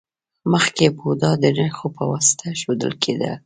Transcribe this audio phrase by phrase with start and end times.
[0.51, 3.31] مخکې بودا د نښو په واسطه ښودل کیده